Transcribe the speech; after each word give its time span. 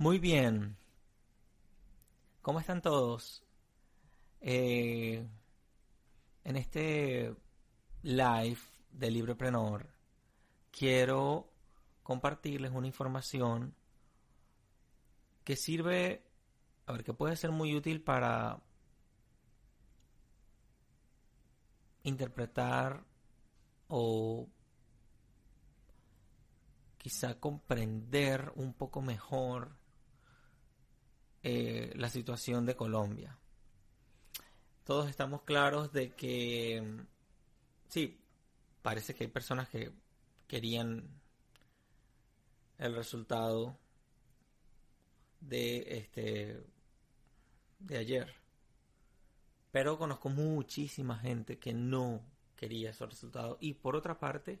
Muy 0.00 0.18
bien. 0.18 0.78
¿Cómo 2.40 2.58
están 2.58 2.80
todos? 2.80 3.44
Eh, 4.40 5.28
en 6.42 6.56
este 6.56 7.36
live 8.00 8.60
de 8.92 9.10
Libreprenor 9.10 9.90
quiero 10.70 11.52
compartirles 12.02 12.72
una 12.72 12.86
información 12.86 13.74
que 15.44 15.54
sirve, 15.56 16.24
a 16.86 16.92
ver, 16.92 17.04
que 17.04 17.12
puede 17.12 17.36
ser 17.36 17.50
muy 17.50 17.76
útil 17.76 18.02
para 18.02 18.62
interpretar 22.04 23.04
o 23.88 24.48
quizá 26.96 27.38
comprender 27.38 28.50
un 28.56 28.72
poco 28.72 29.02
mejor 29.02 29.78
eh, 31.42 31.92
la 31.96 32.08
situación 32.08 32.66
de 32.66 32.76
Colombia. 32.76 33.38
Todos 34.84 35.08
estamos 35.08 35.42
claros 35.42 35.92
de 35.92 36.14
que 36.14 37.04
sí, 37.88 38.20
parece 38.82 39.14
que 39.14 39.24
hay 39.24 39.30
personas 39.30 39.68
que 39.68 39.92
querían 40.46 41.08
el 42.78 42.94
resultado 42.94 43.78
de 45.40 45.98
este 45.98 46.64
de 47.78 47.98
ayer. 47.98 48.34
Pero 49.70 49.98
conozco 49.98 50.28
muchísima 50.28 51.18
gente 51.18 51.58
que 51.58 51.72
no 51.72 52.22
quería 52.56 52.90
esos 52.90 53.08
resultados. 53.08 53.56
Y 53.60 53.74
por 53.74 53.96
otra 53.96 54.18
parte, 54.18 54.60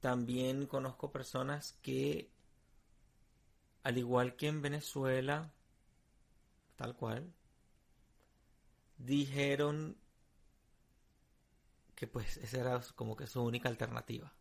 también 0.00 0.66
conozco 0.66 1.10
personas 1.10 1.76
que, 1.82 2.30
al 3.82 3.98
igual 3.98 4.36
que 4.36 4.48
en 4.48 4.62
Venezuela, 4.62 5.52
tal 6.76 6.94
cual, 6.96 7.32
dijeron 8.98 9.96
que 11.94 12.06
pues 12.06 12.36
esa 12.36 12.60
era 12.60 12.80
como 12.94 13.16
que 13.16 13.26
su 13.26 13.42
única 13.42 13.68
alternativa. 13.68 14.32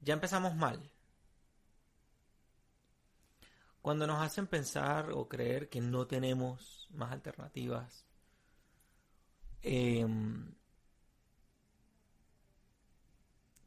Ya 0.00 0.14
empezamos 0.14 0.54
mal. 0.54 0.90
Cuando 3.82 4.06
nos 4.06 4.22
hacen 4.22 4.46
pensar 4.46 5.10
o 5.12 5.28
creer 5.28 5.68
que 5.68 5.82
no 5.82 6.06
tenemos 6.06 6.88
más 6.90 7.12
alternativas, 7.12 8.06
em, 9.60 10.54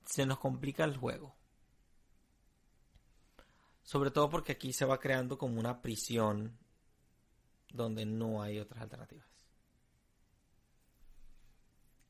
se 0.05 0.25
nos 0.25 0.39
complica 0.39 0.83
el 0.83 0.97
juego. 0.97 1.36
Sobre 3.87 4.11
todo 4.11 4.29
porque 4.29 4.51
aquí 4.51 4.73
se 4.73 4.83
va 4.83 4.99
creando 4.99 5.37
como 5.37 5.61
una 5.61 5.81
prisión 5.81 6.57
donde 7.71 8.05
no 8.05 8.41
hay 8.41 8.59
otras 8.59 8.81
alternativas. 8.81 9.29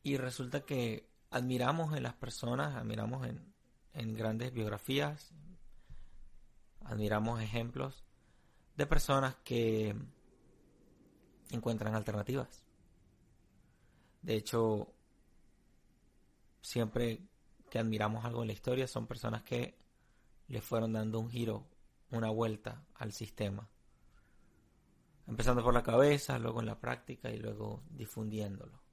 Y 0.01 0.17
resulta 0.17 0.65
que 0.65 1.07
admiramos 1.29 1.95
en 1.95 2.01
las 2.01 2.15
personas, 2.15 2.75
admiramos 2.75 3.27
en, 3.27 3.53
en 3.93 4.15
grandes 4.15 4.51
biografías, 4.53 5.35
admiramos 6.83 7.43
ejemplos 7.43 8.03
de 8.75 8.87
personas 8.87 9.35
que 9.43 9.95
encuentran 11.51 11.93
alternativas. 11.93 12.65
De 14.23 14.33
hecho, 14.33 14.95
siempre 16.59 17.21
que 17.69 17.77
admiramos 17.77 18.25
algo 18.25 18.41
en 18.41 18.47
la 18.47 18.53
historia 18.53 18.87
son 18.87 19.05
personas 19.05 19.43
que 19.43 19.77
le 20.47 20.61
fueron 20.61 20.93
dando 20.93 21.19
un 21.19 21.29
giro, 21.29 21.65
una 22.11 22.29
vuelta 22.29 22.83
al 22.95 23.11
sistema. 23.13 23.67
Empezando 25.27 25.63
por 25.63 25.73
la 25.73 25.83
cabeza, 25.83 26.39
luego 26.39 26.61
en 26.61 26.67
la 26.67 26.79
práctica 26.79 27.29
y 27.29 27.37
luego 27.37 27.83
difundiéndolo. 27.89 28.87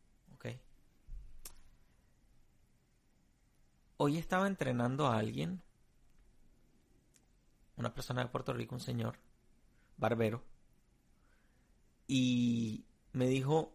Hoy 3.97 4.19
estaba 4.19 4.49
entrenando 4.49 5.07
a 5.07 5.19
alguien 5.19 5.63
una 7.77 7.95
persona 7.95 8.23
de 8.23 8.29
Puerto 8.29 8.53
Rico, 8.53 8.75
un 8.75 8.81
señor, 8.81 9.19
barbero, 9.97 10.43
y 12.09 12.85
me 13.13 13.27
dijo 13.29 13.73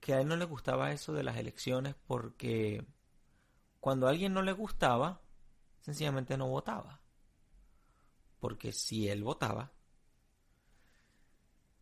que 0.00 0.14
a 0.14 0.20
él 0.20 0.28
no 0.28 0.36
le 0.36 0.46
gustaba 0.46 0.92
eso 0.92 1.12
de 1.12 1.22
las 1.22 1.36
elecciones 1.36 1.94
porque 2.06 2.84
cuando 3.80 4.06
a 4.06 4.10
alguien 4.10 4.32
no 4.32 4.42
le 4.42 4.52
gustaba, 4.52 5.20
sencillamente 5.80 6.36
no 6.36 6.48
votaba. 6.48 7.00
Porque 8.38 8.72
si 8.72 9.08
él 9.08 9.24
votaba, 9.24 9.72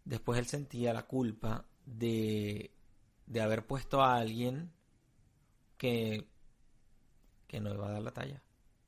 después 0.05 0.39
él 0.39 0.47
sentía 0.47 0.93
la 0.93 1.07
culpa 1.07 1.67
de, 1.85 2.75
de 3.27 3.41
haber 3.41 3.67
puesto 3.67 4.03
a 4.03 4.17
alguien 4.17 4.73
que 5.77 6.29
que 7.49 7.61
no 7.61 7.75
iba 7.75 7.89
a 7.89 7.93
dar 7.93 8.03
la 8.03 8.13
talla. 8.13 8.43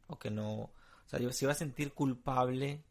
O 0.07 0.19
que 0.19 0.31
no. 0.31 0.53
O 0.53 0.73
sea, 1.07 1.19
yo 1.19 1.33
se 1.33 1.47
iba 1.47 1.53
a 1.53 1.57
sentir 1.57 1.93
culpable 1.93 2.85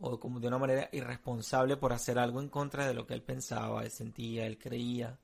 o 0.00 0.20
como 0.20 0.38
de 0.38 0.46
una 0.46 0.58
manera 0.58 0.88
irresponsable 0.92 1.76
por 1.76 1.92
hacer 1.92 2.20
algo 2.20 2.40
en 2.40 2.48
contra 2.48 2.86
de 2.86 2.94
lo 2.94 3.04
que 3.04 3.14
él 3.14 3.22
pensaba, 3.22 3.82
él 3.82 3.90
sentía, 3.90 4.46
él 4.46 4.58
creía. 4.58 5.18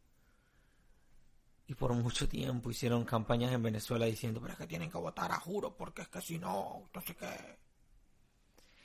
Y 1.66 1.74
por 1.74 1.92
mucho 1.94 2.28
tiempo 2.28 2.70
hicieron 2.70 3.04
campañas 3.04 3.52
en 3.52 3.62
Venezuela 3.62 4.06
diciendo, 4.06 4.40
pero 4.40 4.52
es 4.52 4.58
que 4.58 4.66
tienen 4.66 4.90
que 4.90 4.98
votar 4.98 5.32
a 5.32 5.40
juro, 5.40 5.76
porque 5.76 6.02
es 6.02 6.08
que 6.08 6.20
si 6.20 6.38
no, 6.38 6.90
no 6.92 7.00
sé 7.00 7.16
qué. 7.16 7.58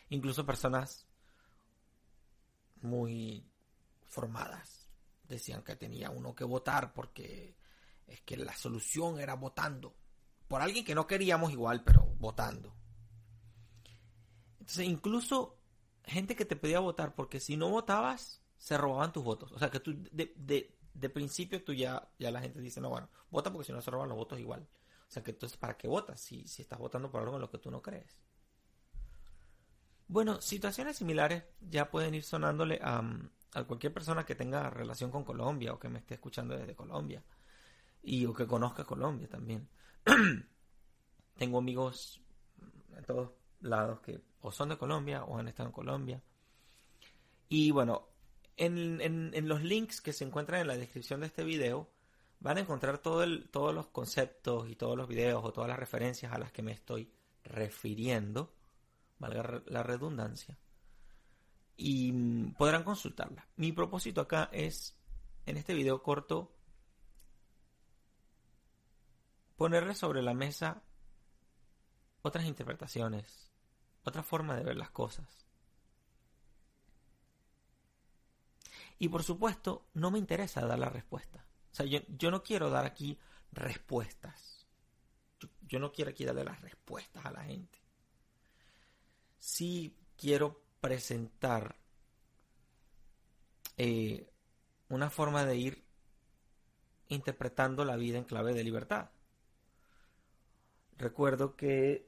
Incluso 0.10 0.46
personas 0.46 1.06
muy 2.82 3.46
formadas 4.06 4.90
decían 5.28 5.62
que 5.62 5.76
tenía 5.76 6.10
uno 6.10 6.34
que 6.34 6.44
votar 6.44 6.94
porque 6.94 7.56
es 8.08 8.22
que 8.22 8.38
la 8.38 8.56
solución 8.56 9.20
era 9.20 9.36
votando 9.36 9.96
por 10.50 10.62
alguien 10.62 10.84
que 10.84 10.96
no 10.96 11.06
queríamos 11.06 11.52
igual, 11.52 11.84
pero 11.84 12.04
votando. 12.18 12.76
Entonces, 14.60 14.88
incluso 14.88 15.60
gente 16.04 16.36
que 16.36 16.46
te 16.46 16.56
pedía 16.56 16.80
votar, 16.80 17.14
porque 17.14 17.40
si 17.40 17.56
no 17.56 17.70
votabas, 17.70 18.42
se 18.58 18.78
robaban 18.78 19.14
tus 19.14 19.24
votos. 19.24 19.52
O 19.52 19.60
sea, 19.60 19.70
que 19.70 19.80
tú, 19.80 19.96
de, 20.12 20.79
principio, 21.08 21.64
tú 21.64 21.72
ya, 21.72 22.10
ya 22.20 22.32
la 22.32 22.42
gente 22.42 22.60
dice, 22.60 22.82
no, 22.82 22.90
bueno, 22.90 23.08
vota 23.30 23.54
porque 23.54 23.68
si 23.68 23.72
no 23.72 23.82
se 23.82 23.92
roban 23.92 24.10
los 24.10 24.18
votos 24.18 24.40
igual. 24.40 24.68
O 25.08 25.12
sea, 25.12 25.24
que 25.24 25.32
entonces, 25.32 25.58
¿para 25.58 25.78
qué 25.78 25.88
votas 25.88 26.20
si, 26.20 26.48
si 26.48 26.64
estás 26.64 26.78
votando 26.78 27.10
por 27.10 27.22
algo 27.22 27.36
en 27.36 27.42
lo 27.42 27.50
que 27.50 27.60
tú 27.60 27.72
no 27.72 27.82
crees? 27.82 28.18
Bueno, 30.08 30.42
situaciones 30.42 30.98
similares 30.98 31.44
ya 31.62 31.90
pueden 31.90 32.16
ir 32.16 32.24
sonándole 32.24 32.80
a, 32.82 33.04
a 33.54 33.64
cualquier 33.64 33.94
persona 33.94 34.26
que 34.26 34.36
tenga 34.36 34.70
relación 34.70 35.12
con 35.12 35.24
Colombia 35.24 35.74
o 35.74 35.80
que 35.80 35.90
me 35.90 36.00
esté 36.00 36.16
escuchando 36.16 36.58
desde 36.58 36.76
Colombia 36.76 37.24
y 38.04 38.26
o 38.26 38.34
que 38.34 38.48
conozca 38.48 38.84
Colombia 38.84 39.28
también. 39.28 39.68
Tengo 41.38 41.58
amigos 41.58 42.22
en 42.96 43.06
todos 43.06 43.32
lados 43.62 44.00
que 44.02 44.22
o 44.42 44.52
son 44.52 44.70
de 44.70 44.78
Colombia 44.78 45.24
o 45.24 45.38
han 45.38 45.48
estado 45.48 45.70
en 45.70 45.74
Colombia. 45.74 46.22
Y 47.50 47.72
bueno, 47.72 48.08
en, 48.60 49.32
en, 49.34 49.48
los 49.48 49.64
links 49.64 50.02
que 50.02 50.14
se 50.14 50.26
encuentran 50.26 50.62
en 50.62 50.68
la 50.68 50.78
descripción 50.78 51.22
de 51.22 51.28
este 51.28 51.44
video 51.44 51.90
van 52.42 52.58
a 52.58 52.62
encontrar 52.62 52.98
todo 53.00 53.26
todos 53.52 53.74
los 53.74 53.88
conceptos 53.88 54.70
y 54.70 54.76
todos 54.76 54.98
los 54.98 55.08
videos 55.08 55.44
o 55.44 55.54
todas 55.54 55.70
las 55.70 55.80
referencias 55.80 56.34
a 56.34 56.38
las 56.38 56.52
que 56.52 56.62
me 56.62 56.74
estoy 56.74 57.12
refiriendo, 57.44 58.54
valga 59.18 59.64
la 59.66 59.84
redundancia, 59.84 60.58
y 61.78 62.12
mm, 62.12 62.54
podrán 62.56 62.84
consultarla. 62.84 63.48
Mi 63.56 63.72
propósito 63.72 64.22
acá 64.22 64.50
es, 64.52 64.98
en 65.46 65.58
este 65.58 65.74
video 65.74 66.04
corto, 66.04 66.54
ponerle 69.56 69.96
sobre 69.96 70.22
la 70.22 70.34
mesa 70.34 70.84
otras 72.22 72.46
interpretaciones, 72.46 73.52
otra 74.04 74.24
forma 74.24 74.56
de 74.56 74.64
ver 74.64 74.76
las 74.76 74.92
cosas. 74.92 75.49
Y 79.00 79.10
por 79.10 79.24
supuesto, 79.24 79.88
no 79.94 80.12
me 80.12 80.20
interesa 80.20 80.66
dar 80.66 80.78
la 80.78 80.90
respuesta. 80.90 81.46
O 81.72 81.76
sea, 81.76 81.86
yo, 81.86 82.32
no 82.32 82.44
quiero 82.44 82.70
dar 82.70 82.86
aquí 82.86 83.18
respuestas. 83.52 84.68
Yo, 85.62 85.80
no 85.80 85.92
quiero 85.92 86.12
aquí 86.12 86.26
darle 86.26 86.44
las 86.44 86.62
respuestas 86.62 87.26
a 87.26 87.32
la 87.32 87.44
gente. 87.44 87.80
Sí 89.38 89.98
quiero 90.18 90.62
presentar 90.82 91.76
eh, 93.78 94.30
una 94.90 95.10
forma 95.10 95.46
de 95.46 95.56
ir 95.56 95.86
interpretando 97.08 97.86
la 97.86 97.96
vida 97.96 98.18
en 98.18 98.26
clave 98.26 98.54
de 98.54 98.64
libertad 98.64 99.10
recuerdo 101.00 101.56
que... 101.56 102.08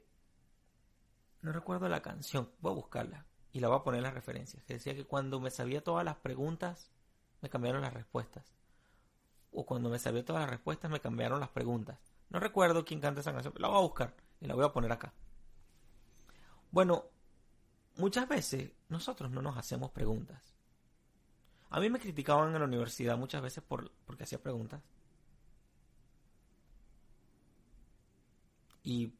No 1.40 1.52
recuerdo 1.52 1.88
la 1.88 2.02
canción, 2.02 2.52
voy 2.60 2.70
a 2.70 2.76
buscarla 2.76 3.26
y 3.52 3.60
la 3.60 3.68
voy 3.68 3.78
a 3.78 3.82
poner 3.82 3.98
en 3.98 4.04
las 4.04 4.14
referencias. 4.14 4.62
Que 4.64 4.74
decía 4.74 4.94
que 4.94 5.04
cuando 5.04 5.40
me 5.40 5.50
sabía 5.50 5.84
todas 5.84 6.04
las 6.04 6.16
preguntas, 6.16 6.90
me 7.40 7.50
cambiaron 7.50 7.82
las 7.82 7.92
respuestas. 7.92 8.44
O 9.52 9.66
cuando 9.66 9.90
me 9.90 9.98
sabía 9.98 10.24
todas 10.24 10.42
las 10.42 10.50
respuestas, 10.50 10.90
me 10.90 11.00
cambiaron 11.00 11.40
las 11.40 11.50
preguntas. 11.50 11.98
No 12.30 12.40
recuerdo 12.40 12.84
quién 12.84 13.00
canta 13.00 13.20
esa 13.20 13.32
canción, 13.32 13.52
la 13.58 13.68
voy 13.68 13.76
a 13.76 13.82
buscar 13.82 14.14
y 14.40 14.46
la 14.46 14.54
voy 14.54 14.64
a 14.64 14.72
poner 14.72 14.90
acá. 14.90 15.12
Bueno, 16.70 17.04
muchas 17.96 18.26
veces 18.26 18.72
nosotros 18.88 19.30
no 19.30 19.42
nos 19.42 19.58
hacemos 19.58 19.90
preguntas. 19.90 20.40
A 21.68 21.80
mí 21.80 21.90
me 21.90 22.00
criticaban 22.00 22.54
en 22.54 22.58
la 22.58 22.64
universidad 22.64 23.18
muchas 23.18 23.42
veces 23.42 23.62
por, 23.62 23.90
porque 24.06 24.24
hacía 24.24 24.42
preguntas. 24.42 24.82
Y 28.82 29.12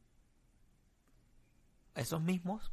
esos 1.94 2.20
mismos 2.23 2.73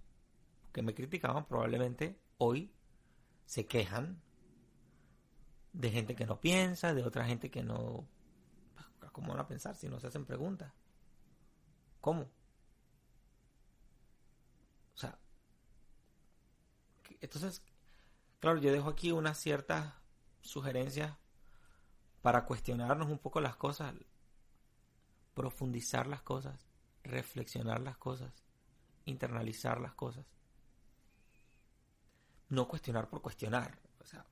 que 0.71 0.81
me 0.81 0.93
criticaban 0.93 1.45
probablemente 1.45 2.19
hoy 2.37 2.73
se 3.45 3.65
quejan 3.65 4.21
de 5.73 5.91
gente 5.91 6.15
que 6.15 6.25
no 6.25 6.39
piensa, 6.39 6.93
de 6.93 7.03
otra 7.03 7.25
gente 7.25 7.49
que 7.49 7.63
no... 7.63 8.07
¿Cómo 9.11 9.29
van 9.29 9.39
a 9.39 9.47
pensar 9.47 9.75
si 9.75 9.89
no 9.89 9.99
se 9.99 10.07
hacen 10.07 10.25
preguntas? 10.25 10.71
¿Cómo? 11.99 12.21
O 14.93 14.97
sea, 14.97 15.19
entonces, 17.21 17.61
claro, 18.39 18.59
yo 18.59 18.71
dejo 18.71 18.89
aquí 18.89 19.11
unas 19.11 19.37
ciertas 19.37 19.93
sugerencias 20.41 21.17
para 22.21 22.45
cuestionarnos 22.45 23.09
un 23.09 23.17
poco 23.17 23.41
las 23.41 23.55
cosas, 23.55 23.93
profundizar 25.33 26.07
las 26.07 26.21
cosas, 26.21 26.67
reflexionar 27.03 27.81
las 27.81 27.97
cosas, 27.97 28.31
internalizar 29.05 29.79
las 29.79 29.93
cosas. 29.93 30.25
No 32.49 32.67
cuestionar 32.67 33.09
por 33.09 33.21
cuestionar. 33.21 33.79
O 33.99 34.05
sea, 34.05 34.25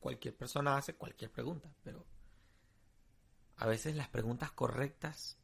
cualquier 0.00 0.36
persona 0.36 0.76
hace 0.76 0.94
cualquier 0.94 1.30
pregunta, 1.30 1.72
pero 1.82 2.04
a 3.56 3.66
veces 3.66 3.96
las 3.96 4.08
preguntas 4.08 4.52
correctas 4.52 5.38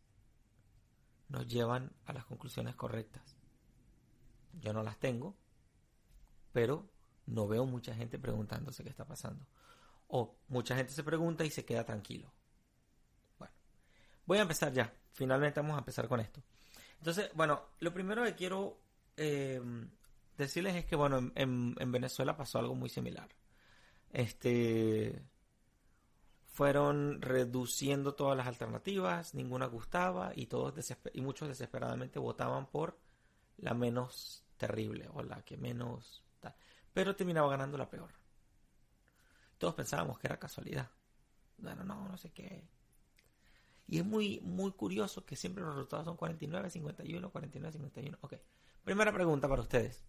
nos 1.28 1.48
llevan 1.48 1.92
a 2.04 2.12
las 2.12 2.24
conclusiones 2.26 2.76
correctas. 2.76 3.36
Yo 4.60 4.72
no 4.72 4.82
las 4.82 4.98
tengo, 4.98 5.34
pero 6.52 6.90
no 7.26 7.48
veo 7.48 7.64
mucha 7.64 7.94
gente 7.94 8.18
preguntándose 8.18 8.82
qué 8.82 8.90
está 8.90 9.06
pasando. 9.06 9.46
O 10.08 10.36
mucha 10.48 10.76
gente 10.76 10.92
se 10.92 11.02
pregunta 11.02 11.44
y 11.44 11.50
se 11.50 11.64
queda 11.64 11.84
tranquilo. 11.84 12.30
Bueno, 13.38 13.54
voy 14.26 14.38
a 14.38 14.42
empezar 14.42 14.72
ya. 14.72 14.94
Finalmente 15.12 15.60
vamos 15.60 15.76
a 15.76 15.78
empezar 15.78 16.06
con 16.06 16.20
esto. 16.20 16.42
Entonces, 16.98 17.30
bueno, 17.34 17.62
lo 17.80 17.94
primero 17.94 18.22
que 18.24 18.34
quiero 18.34 18.78
eh, 19.16 19.60
decirles 20.36 20.74
es 20.76 20.84
que, 20.84 20.96
bueno, 20.96 21.18
en, 21.34 21.74
en, 21.78 21.92
Venezuela 21.92 22.36
pasó 22.36 22.58
algo 22.58 22.74
muy 22.74 22.88
similar. 22.88 23.28
Este. 24.10 25.22
Fueron 26.46 27.22
reduciendo 27.22 28.14
todas 28.14 28.36
las 28.36 28.46
alternativas, 28.46 29.34
ninguna 29.34 29.64
gustaba 29.66 30.32
y, 30.36 30.46
todos 30.46 30.74
y 31.14 31.20
muchos 31.22 31.48
desesperadamente 31.48 32.18
votaban 32.18 32.66
por 32.66 32.98
la 33.56 33.72
menos 33.72 34.44
terrible 34.58 35.08
o 35.14 35.22
la 35.22 35.42
que 35.46 35.56
menos 35.56 36.22
pero 36.92 37.16
terminaba 37.16 37.48
ganando 37.48 37.78
la 37.78 37.88
peor. 37.88 38.10
Todos 39.58 39.74
pensábamos 39.74 40.18
que 40.18 40.26
era 40.26 40.38
casualidad. 40.38 40.90
Bueno, 41.58 41.84
no, 41.84 42.08
no 42.08 42.16
sé 42.16 42.30
qué. 42.32 42.68
Y 43.86 43.98
es 43.98 44.04
muy, 44.04 44.40
muy 44.40 44.72
curioso 44.72 45.24
que 45.24 45.36
siempre 45.36 45.62
los 45.62 45.74
resultados 45.74 46.06
son 46.06 46.16
49, 46.16 46.70
51, 46.70 47.30
49, 47.30 47.72
51. 47.72 48.18
Ok. 48.20 48.34
Primera 48.84 49.12
pregunta 49.12 49.48
para 49.48 49.62
ustedes. 49.62 50.04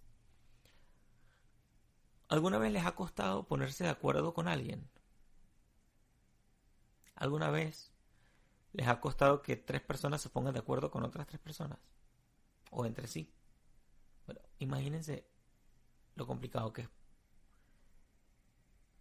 ¿Alguna 2.33 2.57
vez 2.57 2.71
les 2.71 2.83
ha 2.83 2.95
costado 2.95 3.45
ponerse 3.45 3.83
de 3.83 3.91
acuerdo 3.91 4.33
con 4.33 4.47
alguien? 4.47 4.89
¿Alguna 7.13 7.51
vez 7.51 7.91
les 8.71 8.87
ha 8.87 8.99
costado 8.99 9.43
que 9.43 9.55
tres 9.55 9.81
personas 9.81 10.19
se 10.19 10.31
pongan 10.31 10.55
de 10.55 10.61
acuerdo 10.61 10.89
con 10.89 11.03
otras 11.03 11.27
tres 11.27 11.39
personas? 11.39 11.77
¿O 12.71 12.87
entre 12.87 13.05
sí? 13.05 13.31
Bueno, 14.25 14.41
imagínense 14.57 15.27
lo 16.15 16.25
complicado 16.25 16.73
que 16.73 16.81
es 16.81 16.89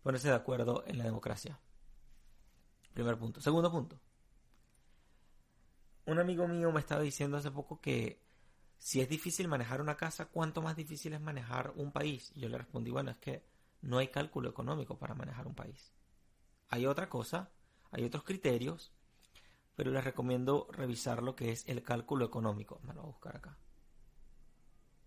ponerse 0.02 0.28
de 0.28 0.34
acuerdo 0.34 0.84
en 0.86 0.98
la 0.98 1.04
democracia. 1.04 1.58
Primer 2.92 3.16
punto. 3.16 3.40
Segundo 3.40 3.72
punto. 3.72 3.98
Un 6.04 6.18
amigo 6.18 6.46
mío 6.46 6.70
me 6.70 6.80
estaba 6.80 7.00
diciendo 7.00 7.38
hace 7.38 7.50
poco 7.50 7.80
que 7.80 8.20
si 8.82 9.00
es 9.00 9.08
difícil 9.08 9.46
manejar 9.46 9.80
una 9.80 9.96
casa, 9.96 10.26
¿cuánto 10.26 10.60
más 10.60 10.74
difícil 10.74 11.12
es 11.12 11.20
manejar 11.20 11.72
un 11.76 11.92
país? 11.92 12.32
Y 12.34 12.40
yo 12.40 12.48
le 12.48 12.58
respondí, 12.58 12.90
bueno, 12.90 13.12
es 13.12 13.16
que 13.18 13.44
no 13.80 13.98
hay 13.98 14.08
cálculo 14.08 14.50
económico 14.50 14.98
para 14.98 15.14
manejar 15.14 15.46
un 15.46 15.54
país. 15.54 15.92
Hay 16.68 16.86
otra 16.86 17.08
cosa, 17.08 17.52
hay 17.92 18.02
otros 18.02 18.24
criterios, 18.24 18.92
pero 19.76 19.92
les 19.92 20.02
recomiendo 20.02 20.66
revisar 20.72 21.22
lo 21.22 21.36
que 21.36 21.52
es 21.52 21.64
el 21.68 21.84
cálculo 21.84 22.24
económico. 22.24 22.80
Me 22.82 22.92
lo 22.92 23.02
voy 23.02 23.10
a 23.10 23.12
buscar 23.12 23.36
acá. 23.36 23.56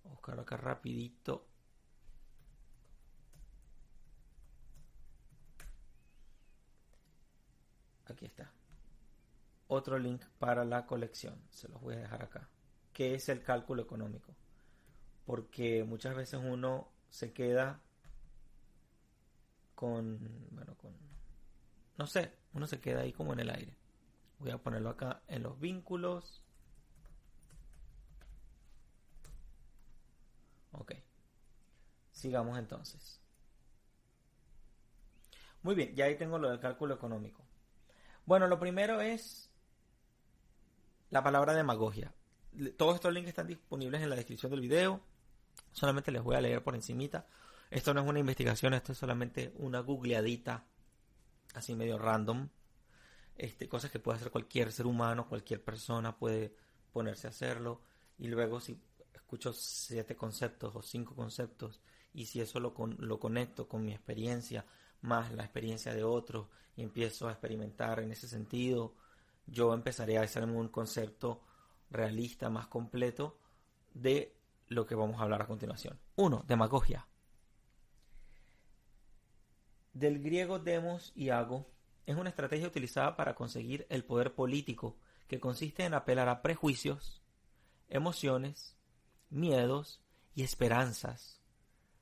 Voy 0.04 0.12
a 0.12 0.16
buscar 0.16 0.40
acá 0.40 0.56
rapidito. 0.56 1.46
Aquí 8.06 8.24
está. 8.24 8.54
Otro 9.68 10.00
link 10.00 10.24
para 10.40 10.64
la 10.64 10.86
colección. 10.86 11.42
Se 11.50 11.68
los 11.68 11.82
voy 11.82 11.96
a 11.96 12.00
dejar 12.00 12.24
acá. 12.24 12.50
¿Qué 12.96 13.14
es 13.14 13.28
el 13.28 13.44
cálculo 13.44 13.82
económico? 13.82 14.34
Porque 15.26 15.84
muchas 15.84 16.16
veces 16.16 16.40
uno 16.42 16.88
se 17.10 17.34
queda 17.34 17.82
con, 19.76 20.48
bueno, 20.52 20.78
con, 20.78 20.94
no 21.98 22.08
sé, 22.08 22.32
uno 22.54 22.66
se 22.68 22.80
queda 22.80 23.02
ahí 23.02 23.12
como 23.12 23.34
en 23.34 23.42
el 23.42 23.50
aire. 23.50 23.76
Voy 24.40 24.52
a 24.52 24.60
ponerlo 24.60 24.92
acá 24.92 25.22
en 25.28 25.44
los 25.44 25.60
vínculos. 25.60 26.42
Ok. 30.72 30.94
Sigamos 32.14 32.58
entonces. 32.58 33.20
Muy 35.64 35.76
bien, 35.76 35.94
ya 35.96 36.06
ahí 36.06 36.16
tengo 36.16 36.40
lo 36.40 36.50
del 36.50 36.62
cálculo 36.62 36.96
económico. 36.96 37.44
Bueno, 38.26 38.48
lo 38.48 38.58
primero 38.58 39.02
es 39.02 39.52
la 41.10 41.22
palabra 41.22 41.54
demagogia. 41.54 42.14
Todos 42.78 42.96
estos 42.96 43.14
links 43.14 43.30
están 43.30 43.48
disponibles 43.48 44.02
en 44.02 44.10
la 44.10 44.16
descripción 44.16 44.52
del 44.52 44.62
video. 44.62 45.02
Solamente 45.72 46.12
les 46.12 46.22
voy 46.22 46.36
a 46.36 46.42
leer 46.42 46.64
por 46.64 46.76
encimita. 46.76 47.28
Esto 47.70 47.94
no 47.94 48.02
es 48.02 48.08
una 48.08 48.20
investigación, 48.20 48.74
esto 48.74 48.92
es 48.92 48.98
solamente 48.98 49.54
una 49.58 49.80
googleadita 49.80 50.66
así 51.54 51.76
medio 51.76 51.98
random. 51.98 52.50
Este, 53.36 53.68
cosas 53.68 53.92
que 53.92 54.00
puede 54.00 54.18
hacer 54.18 54.32
cualquier 54.32 54.72
ser 54.72 54.86
humano, 54.86 55.28
cualquier 55.28 55.64
persona 55.64 56.18
puede 56.18 56.56
ponerse 56.94 57.28
a 57.28 57.32
hacerlo. 57.32 57.82
Y 58.18 58.28
luego 58.28 58.60
si 58.60 58.80
escucho 59.14 59.52
siete 59.54 60.16
conceptos 60.16 60.76
o 60.76 60.82
cinco 60.82 61.16
conceptos 61.16 61.82
y 62.14 62.28
si 62.28 62.40
eso 62.40 62.60
lo, 62.60 62.74
lo 63.00 63.20
conecto 63.20 63.68
con 63.68 63.84
mi 63.84 63.92
experiencia, 63.92 64.66
más 65.02 65.34
la 65.34 65.44
experiencia 65.44 65.94
de 65.94 66.04
otros 66.04 66.48
y 66.78 66.84
empiezo 66.84 67.28
a 67.28 67.32
experimentar 67.32 68.00
en 68.00 68.12
ese 68.12 68.28
sentido, 68.28 68.96
yo 69.48 69.74
empezaré 69.74 70.18
a 70.18 70.22
hacerme 70.22 70.54
un 70.54 70.70
concepto 70.70 71.42
realista 71.96 72.50
más 72.50 72.68
completo 72.68 73.38
de 73.94 74.36
lo 74.68 74.86
que 74.86 74.96
vamos 74.96 75.20
a 75.20 75.24
hablar 75.24 75.42
a 75.42 75.48
continuación. 75.48 76.00
Uno, 76.16 76.44
demagogia. 76.48 77.08
Del 79.94 80.22
griego 80.22 80.60
demos 80.60 81.12
y 81.16 81.30
hago 81.30 81.68
es 82.06 82.16
una 82.18 82.30
estrategia 82.30 82.68
utilizada 82.68 83.16
para 83.16 83.34
conseguir 83.34 83.88
el 83.90 84.04
poder 84.04 84.36
político 84.36 84.98
que 85.28 85.40
consiste 85.40 85.86
en 85.86 85.94
apelar 85.94 86.30
a 86.30 86.42
prejuicios, 86.42 87.24
emociones, 87.90 88.76
miedos 89.30 90.02
y 90.36 90.44
esperanzas 90.44 91.42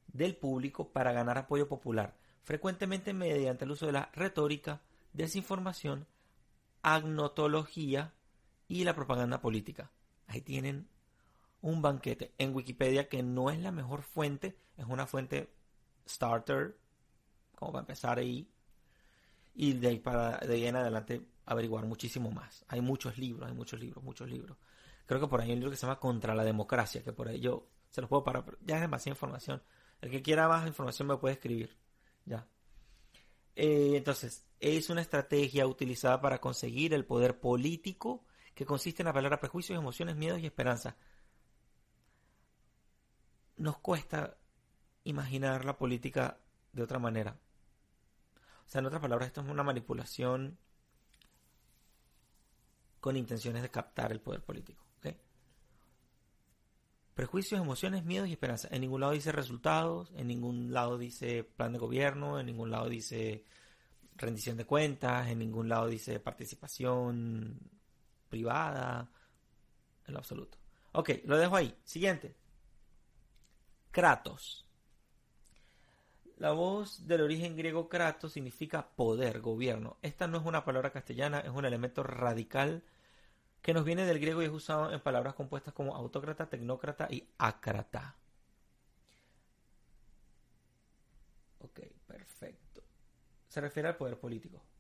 del 0.08 0.36
público 0.36 0.92
para 0.92 1.14
ganar 1.14 1.38
apoyo 1.38 1.70
popular 1.70 2.16
frecuentemente 2.44 3.14
mediante 3.14 3.66
el 3.66 3.72
uso 3.72 3.86
de 3.86 3.94
la 3.94 4.10
retórica, 4.14 4.82
desinformación, 5.14 6.08
agnotología 6.82 8.14
y 8.74 8.84
la 8.84 8.96
propaganda 8.96 9.40
política. 9.40 9.92
Ahí 10.26 10.42
tienen 10.42 10.88
un 11.62 11.84
banquete 11.84 12.34
en 12.40 12.56
Wikipedia 12.56 13.08
que 13.08 13.22
no 13.22 13.52
es 13.52 13.60
la 13.60 13.72
mejor 13.72 14.02
fuente, 14.02 14.58
es 14.78 14.86
una 14.88 15.06
fuente 15.06 15.54
starter, 16.10 16.76
como 17.56 17.72
para 17.72 17.82
empezar 17.82 18.18
ahí, 18.18 18.50
y 19.54 19.74
de 19.74 19.90
ahí, 19.90 20.00
para, 20.00 20.40
de 20.40 20.56
ahí 20.56 20.66
en 20.66 20.76
adelante 20.76 21.22
averiguar 21.46 21.86
muchísimo 21.86 22.32
más. 22.32 22.66
Hay 22.68 22.82
muchos 22.82 23.20
libros, 23.20 23.48
hay 23.48 23.56
muchos 23.56 23.80
libros, 23.80 24.04
muchos 24.04 24.28
libros. 24.28 24.58
Creo 25.06 25.22
que 25.22 25.28
por 25.28 25.40
ahí 25.40 25.50
hay 25.50 25.54
un 25.54 25.60
libro 25.60 25.72
que 25.72 25.78
se 25.78 25.86
llama 25.86 26.00
Contra 26.00 26.34
la 26.34 26.44
Democracia, 26.44 27.04
que 27.04 27.14
por 27.14 27.28
ahí 27.28 27.40
yo 27.40 27.70
se 27.92 28.02
los 28.02 28.10
puedo 28.10 28.24
parar, 28.24 28.58
ya 28.62 28.78
es 28.78 28.82
demasiada 28.82 29.14
información. 29.14 29.62
El 30.02 30.10
que 30.10 30.24
quiera 30.24 30.48
más 30.48 30.66
información 30.66 31.08
me 31.08 31.18
puede 31.18 31.36
escribir. 31.36 31.78
Ya. 32.26 32.48
Eh, 33.56 33.92
entonces, 33.96 34.48
es 34.60 34.90
una 34.90 35.02
estrategia 35.02 35.68
utilizada 35.68 36.20
para 36.22 36.42
conseguir 36.42 36.96
el 36.96 37.06
poder 37.06 37.40
político 37.40 38.26
que 38.54 38.66
consiste 38.66 39.02
en 39.02 39.08
apelar 39.08 39.34
a 39.34 39.40
prejuicios, 39.40 39.78
emociones, 39.78 40.16
miedos 40.16 40.40
y 40.40 40.46
esperanza. 40.46 40.96
Nos 43.58 43.78
cuesta 43.78 44.38
imaginar 45.04 45.66
la 45.66 45.78
política 45.78 46.38
de 46.72 46.84
otra 46.84 47.00
manera. 47.00 47.38
O 48.66 48.70
sea, 48.70 48.80
en 48.80 48.86
otras 48.86 49.02
palabras, 49.02 49.28
esto 49.28 49.42
es 49.42 49.48
una 49.48 49.64
manipulación 49.64 50.58
con 53.00 53.18
intenciones 53.18 53.62
de 53.62 53.70
captar 53.70 54.12
el 54.12 54.22
poder 54.22 54.42
político. 54.44 54.84
Prejuicios, 57.14 57.62
emociones, 57.62 58.04
miedos 58.06 58.28
y 58.28 58.32
esperanzas. 58.32 58.72
En 58.72 58.82
ningún 58.82 59.02
lado 59.02 59.14
dice 59.14 59.32
resultados, 59.32 60.12
en 60.16 60.28
ningún 60.28 60.74
lado 60.74 60.98
dice 60.98 61.44
plan 61.44 61.72
de 61.72 61.78
gobierno, 61.78 62.40
en 62.40 62.48
ningún 62.48 62.72
lado 62.72 62.90
dice 62.90 63.46
rendición 64.16 64.58
de 64.58 64.66
cuentas, 64.66 65.28
en 65.28 65.38
ningún 65.38 65.70
lado 65.70 65.88
dice 65.88 66.20
participación 66.20 67.60
privada, 68.34 69.08
en 70.08 70.14
lo 70.16 70.20
absoluto. 70.20 70.58
Ok, 70.94 71.10
lo 71.26 71.38
dejo 71.38 71.56
ahí. 71.56 71.78
Siguiente. 71.84 72.36
Kratos. 73.92 74.66
La 76.38 76.52
voz 76.52 77.06
del 77.06 77.22
origen 77.22 77.56
griego 77.56 77.90
kratos 77.90 78.34
significa 78.34 78.88
poder, 78.96 79.40
gobierno. 79.40 79.98
Esta 80.02 80.26
no 80.26 80.40
es 80.40 80.46
una 80.46 80.66
palabra 80.66 80.92
castellana, 80.92 81.42
es 81.42 81.52
un 81.52 81.64
elemento 81.64 82.02
radical 82.02 82.84
que 83.62 83.76
nos 83.76 83.86
viene 83.86 84.04
del 84.08 84.20
griego 84.20 84.42
y 84.42 84.46
es 84.46 84.52
usado 84.52 84.92
en 84.92 85.00
palabras 85.00 85.36
compuestas 85.36 85.76
como 85.76 85.96
autócrata, 85.96 86.50
tecnócrata 86.50 87.08
y 87.12 87.30
ácrata. 87.38 88.16
Ok, 91.60 91.82
perfecto. 92.08 92.82
Se 93.48 93.62
refiere 93.62 93.90
al 93.90 93.96
poder 93.96 94.20
político. 94.20 94.73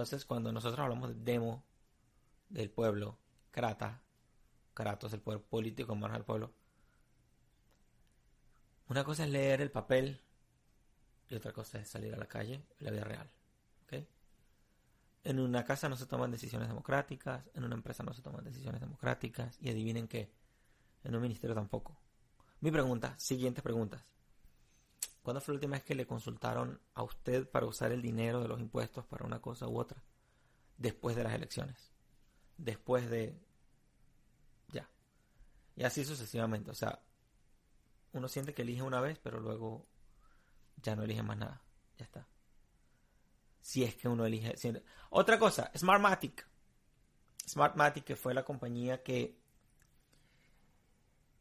Entonces, 0.00 0.24
cuando 0.24 0.50
nosotros 0.50 0.80
hablamos 0.80 1.10
de 1.10 1.32
demo 1.32 1.62
del 2.48 2.70
pueblo, 2.70 3.18
crata, 3.50 4.02
kratos, 4.72 5.12
el 5.12 5.20
poder 5.20 5.42
político 5.42 5.92
en 5.92 6.00
manos 6.00 6.16
del 6.16 6.24
pueblo, 6.24 6.54
una 8.88 9.04
cosa 9.04 9.24
es 9.24 9.30
leer 9.30 9.60
el 9.60 9.70
papel 9.70 10.22
y 11.28 11.34
otra 11.34 11.52
cosa 11.52 11.80
es 11.80 11.88
salir 11.90 12.14
a 12.14 12.16
la 12.16 12.24
calle, 12.24 12.64
la 12.78 12.90
vida 12.90 13.04
real. 13.04 13.30
En 15.22 15.38
una 15.38 15.66
casa 15.66 15.86
no 15.90 15.96
se 15.96 16.06
toman 16.06 16.30
decisiones 16.30 16.68
democráticas, 16.68 17.50
en 17.52 17.64
una 17.64 17.74
empresa 17.74 18.02
no 18.02 18.14
se 18.14 18.22
toman 18.22 18.42
decisiones 18.42 18.80
democráticas 18.80 19.58
y 19.60 19.68
adivinen 19.68 20.08
qué, 20.08 20.32
en 21.04 21.14
un 21.14 21.20
ministerio 21.20 21.54
tampoco. 21.54 22.00
Mi 22.60 22.70
pregunta, 22.70 23.18
siguientes 23.18 23.62
preguntas. 23.62 24.02
¿Cuándo 25.22 25.40
fue 25.40 25.52
la 25.54 25.56
última 25.56 25.76
vez 25.76 25.84
que 25.84 25.94
le 25.94 26.06
consultaron 26.06 26.80
a 26.94 27.02
usted 27.02 27.48
para 27.48 27.66
usar 27.66 27.92
el 27.92 28.02
dinero 28.02 28.40
de 28.40 28.48
los 28.48 28.60
impuestos 28.60 29.04
para 29.06 29.26
una 29.26 29.40
cosa 29.40 29.68
u 29.68 29.78
otra? 29.78 30.02
Después 30.76 31.16
de 31.16 31.24
las 31.24 31.34
elecciones. 31.34 31.92
Después 32.56 33.10
de... 33.10 33.38
Ya. 34.68 34.88
Y 35.76 35.84
así 35.84 36.04
sucesivamente. 36.04 36.70
O 36.70 36.74
sea, 36.74 37.02
uno 38.12 38.28
siente 38.28 38.54
que 38.54 38.62
elige 38.62 38.82
una 38.82 39.00
vez, 39.00 39.18
pero 39.18 39.40
luego 39.40 39.86
ya 40.82 40.96
no 40.96 41.02
elige 41.02 41.22
más 41.22 41.36
nada. 41.36 41.62
Ya 41.98 42.04
está 42.06 42.26
si 43.60 43.84
es 43.84 43.94
que 43.94 44.08
uno 44.08 44.24
elige. 44.24 44.54
Otra 45.10 45.38
cosa, 45.38 45.70
Smartmatic. 45.76 46.46
Smartmatic, 47.48 48.04
que 48.04 48.16
fue 48.16 48.34
la 48.34 48.44
compañía 48.44 49.02
que 49.02 49.38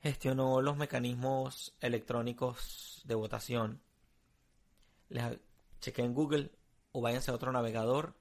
gestionó 0.02 0.62
los 0.62 0.78
mecanismos 0.78 1.76
electrónicos 1.82 3.02
de 3.06 3.16
votación. 3.16 3.82
Les 5.10 5.40
chequé 5.82 6.04
en 6.04 6.14
Google 6.14 6.52
o 6.92 7.02
váyanse 7.02 7.32
a 7.32 7.34
otro 7.34 7.52
navegador, 7.52 8.16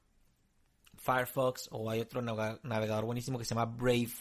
Firefox, 0.97 1.68
o 1.70 1.90
hay 1.90 2.00
otro 2.00 2.23
navegador 2.23 3.04
buenísimo 3.04 3.38
que 3.38 3.44
se 3.44 3.54
llama 3.54 3.66
Brave. 3.66 4.12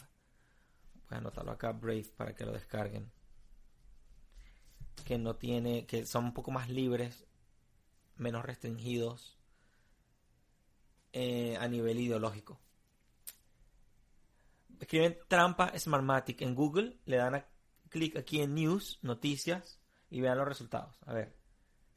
Voy 1.10 1.16
a 1.16 1.18
anotarlo 1.18 1.52
acá, 1.52 1.72
Brave, 1.72 2.12
para 2.16 2.36
que 2.36 2.46
lo 2.46 2.52
descarguen. 2.52 3.12
Que 5.06 5.18
no 5.18 5.36
tiene, 5.36 5.86
que 5.86 6.06
son 6.06 6.26
un 6.26 6.34
poco 6.34 6.52
más 6.52 6.70
libres, 6.70 7.26
menos 8.16 8.46
restringidos 8.46 9.38
eh, 11.14 11.58
a 11.60 11.68
nivel 11.68 12.00
ideológico. 12.00 12.60
Escriben 14.80 15.18
trampa 15.28 15.78
Smartmatic 15.78 16.42
en 16.42 16.56
Google, 16.56 17.00
le 17.06 17.18
dan 17.18 17.36
a 17.36 17.46
clic 17.90 18.16
aquí 18.18 18.42
en 18.42 18.56
News, 18.56 19.00
Noticias 19.02 19.80
y 20.10 20.22
vean 20.22 20.38
los 20.38 20.48
resultados. 20.48 20.98
A 21.06 21.14
ver, 21.14 21.36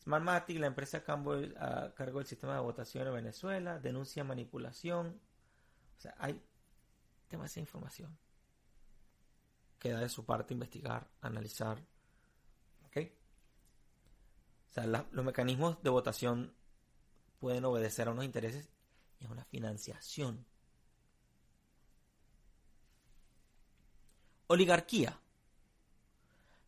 Smartmatic, 0.03 0.59
la 0.59 0.67
empresa 0.67 0.99
a 0.99 1.95
cargo 1.95 2.19
del 2.19 2.27
sistema 2.27 2.55
de 2.55 2.61
votación 2.61 3.07
en 3.07 3.15
Venezuela, 3.15 3.79
denuncia 3.79 4.25
manipulación. 4.25 5.21
O 5.99 6.01
sea, 6.01 6.15
hay 6.19 6.41
demasiada 7.29 7.67
información. 7.67 8.19
Queda 9.79 10.01
de 10.01 10.09
su 10.09 10.25
parte 10.25 10.55
investigar, 10.55 11.09
analizar. 11.21 11.79
¿Ok? 12.87 12.97
O 14.71 14.73
sea, 14.73 14.87
los 14.87 15.25
mecanismos 15.25 15.83
de 15.83 15.91
votación 15.91 16.55
pueden 17.39 17.65
obedecer 17.65 18.09
a 18.09 18.13
unos 18.13 18.25
intereses 18.25 18.71
es 19.21 19.29
una 19.29 19.45
financiación. 19.45 20.47
Oligarquía. 24.53 25.17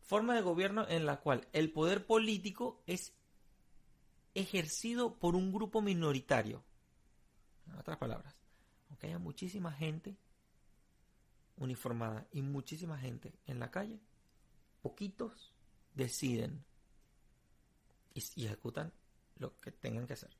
Forma 0.03 0.35
de 0.35 0.41
gobierno 0.41 0.87
en 0.87 1.05
la 1.05 1.19
cual 1.19 1.49
el 1.51 1.69
poder 1.69 2.05
político 2.05 2.81
es 2.87 3.11
ejercido 4.35 5.19
por 5.19 5.35
un 5.35 5.51
grupo 5.51 5.81
minoritario. 5.81 6.63
En 7.67 7.75
otras 7.75 7.97
palabras, 7.97 8.37
aunque 8.87 9.07
haya 9.07 9.19
muchísima 9.19 9.73
gente 9.73 10.15
uniformada 11.57 12.25
y 12.31 12.41
muchísima 12.41 12.97
gente 12.97 13.33
en 13.47 13.59
la 13.59 13.69
calle, 13.69 13.99
poquitos 14.81 15.53
deciden 15.93 16.63
y 18.13 18.45
ejecutan 18.45 18.93
lo 19.35 19.59
que 19.59 19.73
tengan 19.73 20.07
que 20.07 20.13
hacer. 20.13 20.31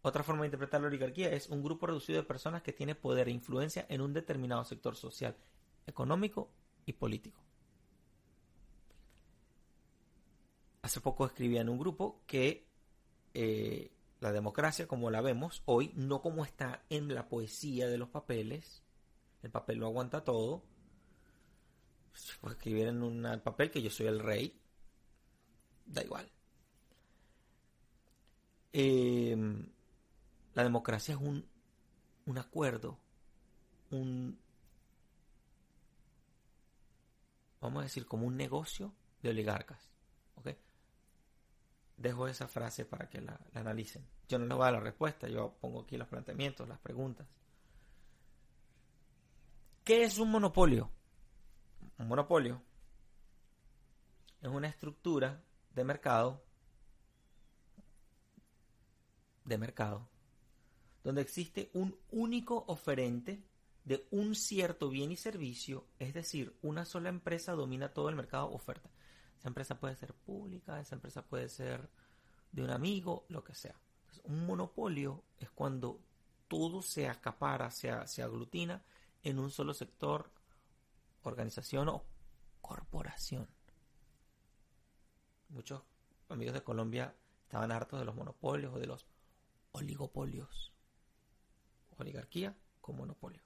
Otra 0.00 0.22
forma 0.22 0.40
de 0.40 0.46
interpretar 0.46 0.80
la 0.80 0.86
oligarquía 0.86 1.30
es 1.32 1.50
un 1.50 1.62
grupo 1.62 1.86
reducido 1.86 2.18
de 2.18 2.26
personas 2.26 2.62
que 2.62 2.72
tiene 2.72 2.94
poder 2.94 3.28
e 3.28 3.32
influencia 3.32 3.84
en 3.90 4.00
un 4.00 4.14
determinado 4.14 4.64
sector 4.64 4.96
social, 4.96 5.36
económico 5.90 6.50
y 6.86 6.94
político. 6.94 7.40
Hace 10.82 11.00
poco 11.00 11.26
escribía 11.26 11.60
en 11.60 11.68
un 11.68 11.78
grupo 11.78 12.22
que 12.26 12.66
eh, 13.34 13.92
la 14.20 14.32
democracia, 14.32 14.88
como 14.88 15.10
la 15.10 15.20
vemos 15.20 15.62
hoy, 15.66 15.92
no 15.94 16.22
como 16.22 16.44
está 16.44 16.82
en 16.88 17.14
la 17.14 17.28
poesía 17.28 17.88
de 17.88 17.98
los 17.98 18.08
papeles, 18.08 18.82
el 19.42 19.50
papel 19.50 19.78
lo 19.78 19.86
aguanta 19.86 20.24
todo. 20.24 20.62
Pues 22.40 22.54
escribir 22.54 22.88
en 22.88 23.02
un 23.02 23.40
papel 23.44 23.70
que 23.70 23.82
yo 23.82 23.90
soy 23.90 24.06
el 24.06 24.20
rey, 24.20 24.60
da 25.86 26.02
igual. 26.02 26.30
Eh, 28.72 29.36
la 30.54 30.62
democracia 30.64 31.14
es 31.14 31.20
un, 31.20 31.46
un 32.26 32.38
acuerdo, 32.38 32.98
un, 33.90 34.38
vamos 37.60 37.80
a 37.80 37.84
decir, 37.84 38.06
como 38.06 38.26
un 38.26 38.36
negocio 38.36 38.94
de 39.22 39.30
oligarcas. 39.30 39.90
¿ok? 40.36 40.48
Dejo 41.96 42.28
esa 42.28 42.48
frase 42.48 42.84
para 42.84 43.08
que 43.08 43.20
la, 43.20 43.38
analicen. 43.54 44.06
Yo 44.28 44.38
no 44.38 44.46
les 44.46 44.56
voy 44.56 44.62
a 44.62 44.66
dar 44.66 44.74
la 44.74 44.80
respuesta, 44.80 45.28
yo 45.28 45.56
pongo 45.60 45.82
aquí 45.82 45.96
los 45.96 46.08
planteamientos, 46.08 46.68
las 46.68 46.78
preguntas. 46.78 47.26
¿Qué 49.84 50.04
es 50.04 50.18
un 50.18 50.30
monopolio? 50.30 50.90
Un 51.98 52.08
monopolio 52.08 52.62
es 54.40 54.48
una 54.48 54.68
estructura 54.68 55.42
de 55.74 55.84
mercado 55.84 56.42
de 59.44 59.58
mercado 59.58 60.08
donde 61.02 61.22
existe 61.22 61.70
un 61.74 61.98
único 62.10 62.64
oferente 62.68 63.42
de 63.84 64.06
un 64.10 64.34
cierto 64.34 64.88
bien 64.88 65.10
y 65.10 65.16
servicio, 65.16 65.86
es 65.98 66.14
decir, 66.14 66.56
una 66.62 66.84
sola 66.84 67.08
empresa 67.08 67.52
domina 67.52 67.92
todo 67.92 68.08
el 68.08 68.16
mercado 68.16 68.50
oferta. 68.50 68.90
Esa 69.38 69.48
empresa 69.48 69.78
puede 69.78 69.96
ser 69.96 70.14
pública, 70.14 70.80
esa 70.80 70.94
empresa 70.94 71.22
puede 71.22 71.48
ser 71.48 71.88
de 72.52 72.62
un 72.62 72.70
amigo, 72.70 73.24
lo 73.28 73.42
que 73.42 73.54
sea. 73.54 73.74
un 74.24 74.44
monopolio 74.44 75.24
es 75.38 75.50
cuando 75.50 76.00
todo 76.48 76.82
se 76.82 77.08
acapara, 77.08 77.70
se, 77.70 77.90
se 78.06 78.22
aglutina 78.22 78.82
en 79.22 79.38
un 79.38 79.50
solo 79.50 79.72
sector, 79.72 80.30
organización 81.22 81.88
o 81.88 82.04
corporación. 82.60 83.48
Muchos 85.48 85.82
amigos 86.28 86.54
de 86.54 86.62
Colombia 86.62 87.14
estaban 87.44 87.72
hartos 87.72 87.98
de 87.98 88.04
los 88.04 88.14
monopolios 88.14 88.74
o 88.74 88.78
de 88.78 88.86
los 88.86 89.06
oligopolios 89.72 90.70
oligarquía 92.00 92.56
con 92.80 92.96
monopolio. 92.96 93.42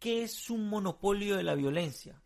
¿Qué 0.00 0.22
es 0.22 0.48
un 0.48 0.66
monopolio 0.70 1.36
de 1.36 1.42
la 1.42 1.54
violencia? 1.54 2.22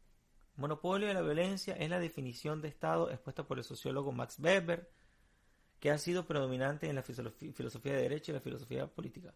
Monopolio 0.55 1.09
de 1.09 1.15
la 1.15 1.23
violencia 1.23 1.75
es 1.75 1.91
la 1.91 1.99
definición 1.99 2.63
de 2.63 2.69
Estado 2.69 3.11
expuesta 3.11 3.49
por 3.49 3.59
el 3.59 3.65
sociólogo 3.65 4.13
Max 4.13 4.39
Weber, 4.39 4.93
que 5.81 5.91
ha 5.91 5.99
sido 5.99 6.25
predominante 6.25 6.89
en 6.89 6.95
la 6.95 7.03
filosofía 7.03 7.95
de 7.95 8.03
derecho 8.03 8.31
y 8.31 8.35
la 8.35 8.41
filosofía 8.41 8.87
política. 8.87 9.35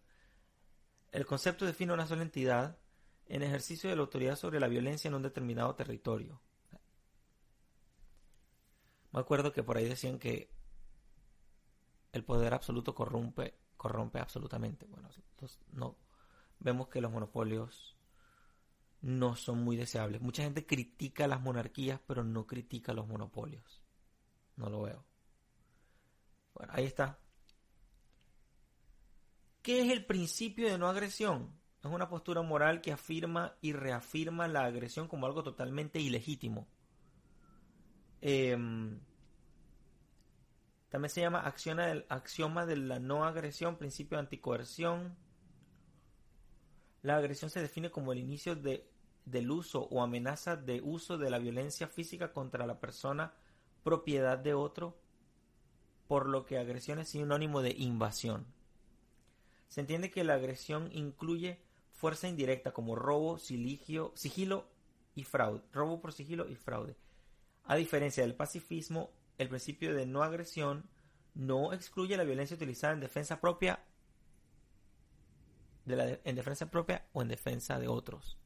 El 1.10 1.26
concepto 1.26 1.66
define 1.66 1.92
una 1.92 2.06
sola 2.06 2.22
entidad 2.22 2.78
en 3.26 3.42
ejercicio 3.42 3.90
de 3.90 3.96
la 3.96 4.02
autoridad 4.02 4.36
sobre 4.36 4.60
la 4.60 4.68
violencia 4.68 5.08
en 5.08 5.14
un 5.14 5.22
determinado 5.22 5.74
territorio. 5.74 6.40
Me 9.10 9.18
acuerdo 9.18 9.52
que 9.52 9.64
por 9.64 9.78
ahí 9.78 9.88
decían 9.88 10.20
que 10.20 10.48
el 12.12 12.22
poder 12.22 12.54
absoluto 12.54 12.94
corrompe, 12.94 13.58
corrompe 13.76 14.20
absolutamente. 14.20 14.86
Bueno, 14.86 15.08
no, 15.72 15.96
vemos 16.60 16.86
que 16.86 17.00
los 17.00 17.10
monopolios 17.10 17.97
no 19.00 19.36
son 19.36 19.62
muy 19.62 19.76
deseables. 19.76 20.20
Mucha 20.20 20.42
gente 20.42 20.66
critica 20.66 21.28
las 21.28 21.40
monarquías, 21.40 22.00
pero 22.06 22.24
no 22.24 22.46
critica 22.46 22.92
los 22.92 23.06
monopolios. 23.06 23.82
No 24.56 24.68
lo 24.68 24.82
veo. 24.82 25.04
Bueno, 26.54 26.72
ahí 26.74 26.84
está. 26.84 27.18
¿Qué 29.62 29.82
es 29.82 29.92
el 29.92 30.04
principio 30.04 30.70
de 30.70 30.78
no 30.78 30.88
agresión? 30.88 31.52
Es 31.80 31.90
una 31.90 32.08
postura 32.08 32.42
moral 32.42 32.80
que 32.80 32.92
afirma 32.92 33.56
y 33.60 33.72
reafirma 33.72 34.48
la 34.48 34.64
agresión 34.64 35.06
como 35.06 35.26
algo 35.26 35.42
totalmente 35.42 36.00
ilegítimo. 36.00 36.66
Em, 38.20 38.98
también 40.88 41.10
se 41.10 41.20
llama 41.20 41.40
axioma 41.40 42.66
de 42.66 42.76
la 42.76 42.98
no 42.98 43.24
agresión, 43.24 43.76
principio 43.76 44.16
de 44.16 44.24
anticoerción. 44.24 45.16
La 47.02 47.16
agresión 47.16 47.50
se 47.50 47.60
define 47.60 47.90
como 47.90 48.12
el 48.12 48.18
inicio 48.18 48.56
de, 48.56 48.88
del 49.24 49.50
uso 49.50 49.82
o 49.90 50.02
amenaza 50.02 50.56
de 50.56 50.80
uso 50.82 51.18
de 51.18 51.30
la 51.30 51.38
violencia 51.38 51.86
física 51.86 52.32
contra 52.32 52.66
la 52.66 52.80
persona 52.80 53.34
propiedad 53.84 54.38
de 54.38 54.54
otro, 54.54 54.96
por 56.08 56.28
lo 56.28 56.44
que 56.44 56.58
agresión 56.58 56.98
es 56.98 57.10
sinónimo 57.10 57.62
de 57.62 57.70
invasión. 57.70 58.46
Se 59.68 59.80
entiende 59.80 60.10
que 60.10 60.24
la 60.24 60.34
agresión 60.34 60.90
incluye 60.92 61.60
fuerza 61.92 62.28
indirecta 62.28 62.72
como 62.72 62.96
robo, 62.96 63.38
siligio, 63.38 64.12
sigilo 64.14 64.66
y 65.14 65.24
fraude. 65.24 65.62
Robo 65.72 66.00
por 66.00 66.12
sigilo 66.12 66.48
y 66.48 66.54
fraude. 66.54 66.96
A 67.64 67.76
diferencia 67.76 68.22
del 68.22 68.34
pacifismo, 68.34 69.10
el 69.36 69.48
principio 69.48 69.94
de 69.94 70.06
no 70.06 70.22
agresión 70.22 70.88
no 71.34 71.72
excluye 71.72 72.16
la 72.16 72.24
violencia 72.24 72.56
utilizada 72.56 72.94
en 72.94 73.00
defensa 73.00 73.40
propia 73.40 73.84
en 75.90 76.36
defensa 76.36 76.70
propia 76.70 77.06
o 77.12 77.22
en 77.22 77.28
defensa 77.28 77.78
de 77.78 77.88
otros. 77.88 78.36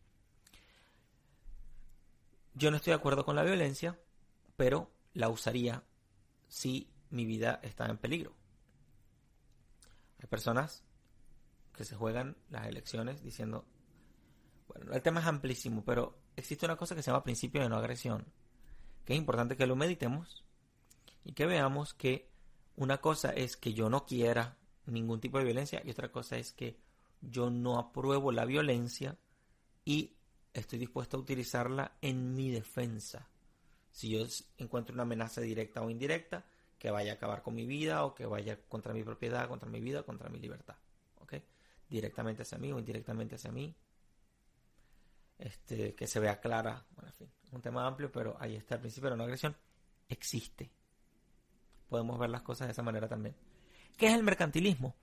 Yo 2.55 2.71
no 2.71 2.77
estoy 2.77 2.93
de 2.93 2.99
acuerdo 2.99 3.25
con 3.25 3.37
la 3.37 3.43
violencia, 3.43 3.99
pero 4.57 4.91
la 5.15 5.29
usaría 5.29 5.83
si 6.49 6.91
mi 7.11 7.25
vida 7.25 7.61
está 7.63 7.87
en 7.87 7.99
peligro. 7.99 8.35
Hay 10.21 10.29
personas 10.29 10.85
que 11.75 11.85
se 11.85 11.97
juegan 11.97 12.37
las 12.51 12.67
elecciones 12.67 13.23
diciendo, 13.23 13.65
bueno, 14.69 14.93
el 14.93 15.03
tema 15.03 15.21
es 15.21 15.27
amplísimo, 15.27 15.85
pero 15.85 16.19
existe 16.37 16.67
una 16.67 16.77
cosa 16.77 16.95
que 16.95 17.03
se 17.03 17.11
llama 17.11 17.25
principio 17.25 17.63
de 17.63 17.69
no 17.69 17.77
agresión, 17.77 18.27
que 19.05 19.15
es 19.15 19.19
importante 19.19 19.57
que 19.57 19.67
lo 19.67 19.77
meditemos 19.77 20.45
y 21.25 21.33
que 21.33 21.47
veamos 21.47 21.95
que 21.95 22.31
una 22.77 22.99
cosa 22.99 23.31
es 23.31 23.57
que 23.57 23.75
yo 23.75 23.89
no 23.89 24.07
quiera 24.07 24.57
ningún 24.87 25.21
tipo 25.21 25.39
de 25.39 25.45
violencia 25.45 25.83
y 25.85 25.91
otra 25.91 26.11
cosa 26.11 26.37
es 26.37 26.53
que 26.53 26.79
yo 27.23 27.51
no 27.51 27.79
apruebo 27.79 28.33
la 28.33 28.45
violencia 28.45 29.17
y 29.85 30.13
estoy 30.53 30.79
dispuesto 30.79 31.17
a 31.17 31.21
utilizarla 31.21 31.97
en 32.03 32.35
mi 32.35 32.51
defensa. 32.51 33.29
Si 33.91 34.11
yo 34.11 34.27
encuentro 34.59 34.95
una 34.95 35.05
amenaza 35.05 35.41
directa 35.41 35.83
o 35.83 35.91
indirecta 35.91 36.45
que 36.79 36.91
vaya 36.91 37.13
a 37.13 37.15
acabar 37.15 37.43
con 37.43 37.55
mi 37.55 37.65
vida 37.65 38.05
o 38.05 38.15
que 38.15 38.27
vaya 38.27 38.59
contra 38.69 38.93
mi 38.93 39.05
propiedad, 39.05 39.49
contra 39.49 39.69
mi 39.69 39.81
vida, 39.81 40.03
contra 40.03 40.29
mi 40.29 40.41
libertad. 40.41 40.75
¿Ok? 41.21 41.35
Directamente 41.89 42.43
hacia 42.43 42.59
mí 42.59 42.73
o 42.73 42.79
indirectamente 42.79 43.37
hacia 43.37 43.53
mí. 43.53 43.75
Este, 45.39 45.95
que 45.95 46.07
se 46.07 46.21
vea 46.21 46.41
clara. 46.41 46.85
Bueno, 46.95 47.11
en 47.11 47.15
fin, 47.15 47.31
un 47.53 47.61
tema 47.61 47.87
amplio, 47.87 48.11
pero 48.11 48.37
ahí 48.41 48.57
está 48.57 48.77
el 48.77 48.81
principio 48.81 49.11
de 49.11 49.11
la 49.11 49.17
no 49.19 49.25
agresión. 49.25 49.57
Existe. 50.09 50.71
Podemos 51.89 52.19
ver 52.19 52.31
las 52.31 52.43
cosas 52.43 52.69
de 52.69 52.73
esa 52.73 52.83
manera 52.83 53.09
también. 53.09 53.37
¿Qué 53.97 54.07
es 54.07 54.15
el 54.15 54.23
mercantilismo? 54.23 54.97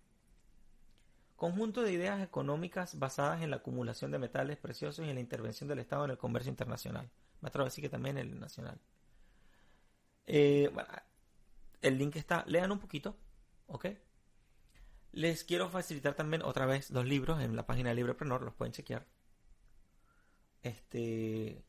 Conjunto 1.40 1.84
de 1.84 1.94
ideas 1.94 2.22
económicas 2.22 3.00
basadas 3.00 3.42
en 3.42 3.50
la 3.50 3.56
acumulación 3.56 4.12
de 4.12 4.20
metales 4.20 4.58
preciosos 4.58 5.06
y 5.06 5.10
en 5.10 5.16
la 5.16 5.22
intervención 5.22 5.70
del 5.70 5.80
Estado 5.80 6.04
en 6.04 6.12
el 6.12 6.18
comercio 6.18 6.50
internacional. 6.50 7.10
Me 7.40 7.48
atrevo 7.48 7.64
a 7.64 7.70
decir 7.70 7.82
que 7.82 7.88
también 7.88 8.18
en 8.18 8.34
el 8.34 8.40
nacional. 8.42 8.78
Eh, 10.28 10.70
el 11.82 11.98
link 11.98 12.18
está, 12.18 12.44
lean 12.46 12.74
un 12.74 12.80
poquito, 12.80 13.16
¿ok? 13.68 13.86
Les 15.14 15.46
quiero 15.46 15.70
facilitar 15.70 16.14
también 16.14 16.42
otra 16.42 16.66
vez 16.66 16.92
dos 16.92 17.06
libros 17.06 17.42
en 17.42 17.56
la 17.56 17.66
página 17.66 17.88
de 17.88 17.96
Libreprenor, 17.96 18.42
los 18.42 18.54
pueden 18.54 18.74
chequear. 18.74 19.08
Este. 20.62 21.64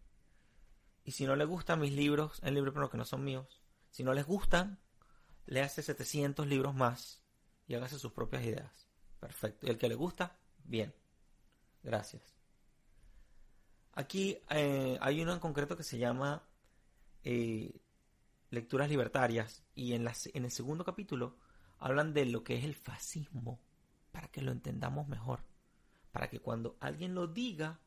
Y 1.04 1.12
si 1.12 1.26
no 1.26 1.36
les 1.36 1.46
gustan 1.46 1.78
mis 1.78 1.92
libros 1.92 2.40
en 2.42 2.54
Libreprenor, 2.54 2.90
que 2.90 2.98
no 2.98 3.04
son 3.04 3.22
míos, 3.22 3.62
si 3.90 4.02
no 4.02 4.14
les 4.14 4.26
gustan, 4.26 4.80
léase 5.46 5.84
700 5.84 6.48
libros 6.48 6.74
más 6.74 7.22
y 7.68 7.76
hágase 7.76 8.00
sus 8.00 8.10
propias 8.10 8.42
ideas. 8.42 8.79
Perfecto. 9.20 9.66
Y 9.66 9.70
el 9.70 9.78
que 9.78 9.88
le 9.88 9.94
gusta, 9.94 10.36
bien. 10.64 10.94
Gracias. 11.82 12.22
Aquí 13.92 14.38
eh, 14.50 14.98
hay 15.00 15.20
uno 15.20 15.32
en 15.32 15.40
concreto 15.40 15.76
que 15.76 15.82
se 15.82 15.98
llama 15.98 16.42
eh, 17.22 17.80
Lecturas 18.50 18.88
Libertarias. 18.88 19.62
Y 19.74 19.92
en, 19.92 20.08
en 20.08 20.44
el 20.44 20.50
segundo 20.50 20.84
capítulo 20.84 21.36
hablan 21.78 22.14
de 22.14 22.26
lo 22.26 22.42
que 22.42 22.56
es 22.56 22.64
el 22.64 22.74
fascismo. 22.74 23.60
Para 24.10 24.28
que 24.28 24.42
lo 24.42 24.52
entendamos 24.52 25.06
mejor. 25.06 25.40
Para 26.10 26.28
que 26.28 26.40
cuando 26.40 26.76
alguien 26.80 27.14
lo 27.14 27.28
diga, 27.28 27.78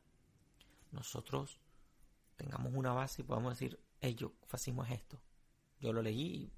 nosotros 0.92 1.60
tengamos 2.36 2.72
una 2.74 2.92
base 2.92 3.22
y 3.22 3.24
podamos 3.24 3.58
decir, 3.58 3.78
hey, 4.00 4.14
yo, 4.14 4.32
fascismo 4.46 4.84
es 4.84 4.92
esto. 4.92 5.20
Yo 5.80 5.92
lo 5.92 6.02
leí 6.02 6.52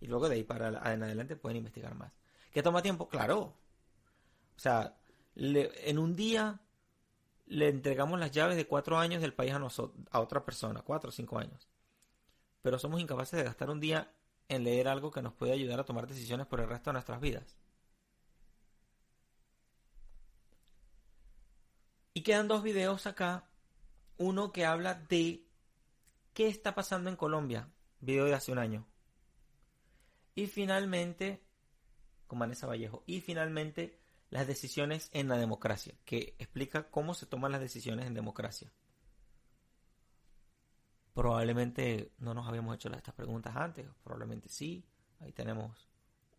y, 0.00 0.06
luego 0.06 0.28
de 0.28 0.36
ahí 0.36 0.44
para 0.44 0.68
en 0.92 1.02
adelante 1.02 1.36
pueden 1.36 1.58
investigar 1.58 1.94
más. 1.94 2.12
¿Qué 2.52 2.62
toma 2.62 2.82
tiempo? 2.82 3.08
Claro, 3.08 3.56
o 4.56 4.60
sea, 4.60 4.96
en 5.34 5.98
un 5.98 6.16
día 6.16 6.60
le 7.46 7.68
entregamos 7.68 8.18
las 8.18 8.30
llaves 8.30 8.56
de 8.56 8.66
cuatro 8.66 8.98
años 8.98 9.22
del 9.22 9.34
país 9.34 9.52
a, 9.52 9.58
nosotros, 9.58 10.04
a 10.10 10.20
otra 10.20 10.44
persona, 10.44 10.82
cuatro 10.82 11.10
o 11.10 11.12
cinco 11.12 11.38
años. 11.38 11.68
Pero 12.62 12.78
somos 12.78 13.00
incapaces 13.00 13.38
de 13.38 13.44
gastar 13.44 13.70
un 13.70 13.80
día 13.80 14.10
en 14.48 14.64
leer 14.64 14.88
algo 14.88 15.10
que 15.10 15.22
nos 15.22 15.34
puede 15.34 15.52
ayudar 15.52 15.80
a 15.80 15.84
tomar 15.84 16.06
decisiones 16.06 16.46
por 16.46 16.60
el 16.60 16.68
resto 16.68 16.90
de 16.90 16.94
nuestras 16.94 17.20
vidas. 17.20 17.56
Y 22.14 22.22
quedan 22.22 22.48
dos 22.48 22.62
videos 22.62 23.06
acá. 23.06 23.44
Uno 24.16 24.50
que 24.50 24.64
habla 24.64 24.94
de 24.94 25.46
qué 26.32 26.48
está 26.48 26.74
pasando 26.74 27.10
en 27.10 27.16
Colombia, 27.16 27.68
video 28.00 28.24
de 28.24 28.34
hace 28.34 28.50
un 28.50 28.58
año. 28.58 28.86
Y 30.34 30.46
finalmente, 30.46 31.42
con 32.26 32.38
Vanessa 32.38 32.66
Vallejo. 32.66 33.02
Y 33.06 33.20
finalmente, 33.20 34.00
las 34.30 34.46
decisiones 34.46 35.08
en 35.12 35.28
la 35.28 35.36
democracia, 35.36 35.94
que 36.04 36.34
explica 36.38 36.90
cómo 36.90 37.14
se 37.14 37.26
toman 37.26 37.52
las 37.52 37.60
decisiones 37.60 38.06
en 38.06 38.14
democracia. 38.14 38.72
Probablemente 41.14 42.12
no 42.18 42.34
nos 42.34 42.46
habíamos 42.46 42.74
hecho 42.74 42.90
estas 42.92 43.14
preguntas 43.14 43.56
antes, 43.56 43.86
probablemente 44.02 44.48
sí. 44.48 44.84
Ahí 45.20 45.32
tenemos 45.32 45.88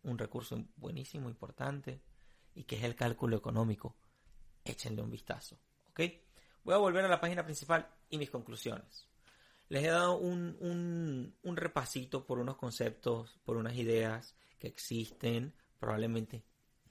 un 0.04 0.18
recurso 0.18 0.64
buenísimo, 0.76 1.28
importante, 1.28 2.00
y 2.54 2.64
que 2.64 2.76
es 2.76 2.84
el 2.84 2.94
cálculo 2.94 3.36
económico. 3.36 3.96
Échenle 4.64 5.02
un 5.02 5.10
vistazo. 5.10 5.58
¿Ok? 5.90 6.00
Voy 6.62 6.74
a 6.74 6.78
volver 6.78 7.04
a 7.04 7.08
la 7.08 7.20
página 7.20 7.44
principal 7.44 7.88
y 8.08 8.18
mis 8.18 8.30
conclusiones. 8.30 9.08
Les 9.68 9.84
he 9.84 9.88
dado 9.88 10.16
un, 10.16 10.56
un, 10.60 11.34
un 11.42 11.56
repasito 11.56 12.24
por 12.24 12.38
unos 12.38 12.56
conceptos, 12.56 13.38
por 13.44 13.56
unas 13.56 13.74
ideas 13.74 14.36
que 14.58 14.68
existen, 14.68 15.54
probablemente 15.78 16.44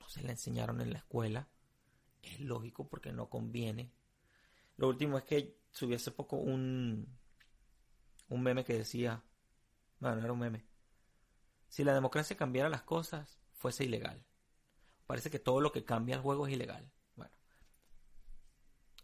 se 0.07 0.23
la 0.23 0.31
enseñaron 0.31 0.81
en 0.81 0.91
la 0.91 0.99
escuela. 0.99 1.47
Es 2.21 2.39
lógico 2.39 2.87
porque 2.87 3.11
no 3.11 3.29
conviene. 3.29 3.91
Lo 4.77 4.87
último 4.87 5.17
es 5.17 5.23
que 5.23 5.57
subí 5.71 5.95
hace 5.95 6.11
poco 6.11 6.37
un, 6.37 7.17
un 8.29 8.43
meme 8.43 8.63
que 8.63 8.73
decía, 8.73 9.23
bueno, 9.99 10.17
no 10.17 10.23
era 10.23 10.33
un 10.33 10.39
meme. 10.39 10.65
Si 11.69 11.83
la 11.83 11.93
democracia 11.93 12.37
cambiara 12.37 12.69
las 12.69 12.83
cosas, 12.83 13.39
fuese 13.53 13.85
ilegal. 13.85 14.23
Parece 15.05 15.29
que 15.29 15.39
todo 15.39 15.61
lo 15.61 15.71
que 15.71 15.83
cambia 15.85 16.15
el 16.15 16.21
juego 16.21 16.47
es 16.47 16.53
ilegal. 16.53 16.89
Bueno, 17.15 17.31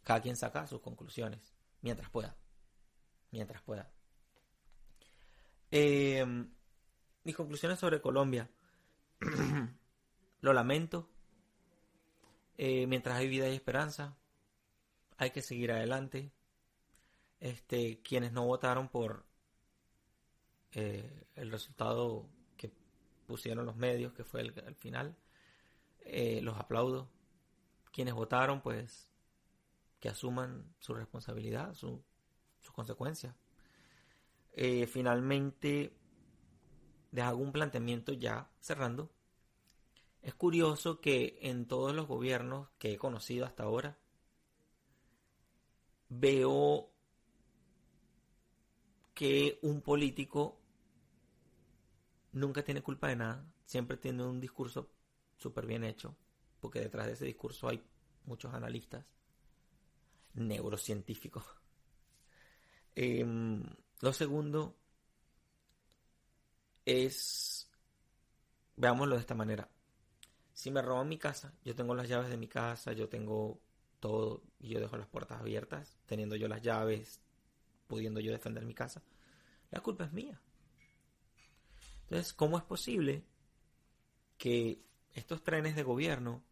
cada 0.04 0.22
quien 0.22 0.36
saca 0.36 0.68
sus 0.68 0.82
conclusiones 0.82 1.54
mientras 1.82 2.10
pueda. 2.10 2.36
Mientras 3.32 3.62
pueda. 3.62 3.92
Eh, 5.72 6.26
mis 7.24 7.36
conclusiones 7.36 7.80
sobre 7.80 8.02
Colombia. 8.02 8.50
Lo 10.44 10.52
lamento. 10.52 11.08
Eh, 12.58 12.86
mientras 12.86 13.16
hay 13.16 13.30
vida 13.30 13.48
y 13.48 13.56
esperanza, 13.56 14.18
hay 15.16 15.32
que 15.32 15.42
seguir 15.42 15.72
adelante. 15.72 16.34
Este, 17.40 18.02
quienes 18.02 18.34
no 18.34 18.46
votaron 18.46 18.90
por 18.90 19.26
eh, 20.74 21.28
el 21.36 21.50
resultado 21.50 22.28
que 22.58 22.74
pusieron 23.26 23.66
los 23.66 23.78
medios, 23.78 24.12
que 24.12 24.26
fue 24.26 24.42
el, 24.42 24.76
final, 24.76 25.16
eh, 26.02 26.42
los 26.42 26.58
aplaudo. 26.58 27.10
Quienes 27.94 28.14
votaron, 28.14 28.60
pues, 28.60 29.08
que 30.02 30.10
asuman 30.10 30.76
su 30.78 30.94
responsabilidad, 30.94 31.74
sus 31.74 32.02
consecuencias. 32.74 33.34
finalmente, 34.88 35.96
les 37.12 37.24
hago 37.24 37.38
un 37.38 37.54
planteamiento 37.54 38.12
ya 38.12 38.52
cerrando 38.60 39.10
es 40.24 40.34
curioso 40.36 41.02
que 41.02 41.38
en 41.42 41.68
todos 41.68 41.94
los 41.94 42.08
gobiernos 42.08 42.70
que 42.80 42.94
he 42.94 42.98
conocido 42.98 43.46
hasta 43.46 43.64
ahora, 43.64 43.98
veo 46.08 46.90
que 49.14 49.60
un 49.62 49.82
político 49.82 50.58
nunca 52.32 52.64
tiene 52.64 52.82
culpa 52.82 53.10
de 53.10 53.18
nada, 53.18 53.46
siempre 53.66 53.98
tiene 53.98 54.24
un 54.24 54.40
discurso 54.40 54.90
súper 55.38 55.66
bien 55.66 55.84
hecho, 55.84 56.16
porque 56.62 56.80
detrás 56.80 57.08
de 57.08 57.14
ese 57.14 57.26
discurso 57.26 57.68
hay 57.68 57.84
muchos 58.26 58.54
analistas, 58.54 59.06
neurocientíficos. 60.34 61.44
Em, 62.96 63.64
lo 64.02 64.14
segundo 64.14 64.78
es, 66.86 67.68
veámoslo 68.76 69.16
de 69.16 69.22
esta 69.22 69.34
manera, 69.34 69.68
si 70.54 70.72
me 70.72 70.82
roban 70.82 71.10
mi 71.10 71.18
casa, 71.18 71.54
yo 71.64 71.76
tengo 71.76 71.96
las 71.96 72.08
llaves 72.08 72.30
de 72.30 72.38
mi 72.38 72.48
casa, 72.48 72.94
yo 72.94 73.10
tengo 73.10 73.60
todo 74.00 74.44
y 74.60 74.70
yo 74.70 74.80
dejo 74.80 74.98
las 74.98 75.08
puertas 75.08 75.40
abiertas, 75.40 75.98
teniendo 76.06 76.36
yo 76.36 76.48
las 76.48 76.62
llaves, 76.62 77.22
pudiendo 77.88 78.20
yo 78.20 78.32
defender 78.32 78.66
mi 78.66 78.74
casa, 78.74 79.02
la 79.72 79.82
culpa 79.82 80.06
es 80.06 80.14
mía. 80.14 80.40
Entonces, 82.04 82.34
¿cómo 82.34 82.58
es 82.58 82.64
posible 82.64 83.24
que 84.38 84.84
estos 85.14 85.44
trenes 85.44 85.76
de 85.76 85.84
gobierno, 85.84 86.44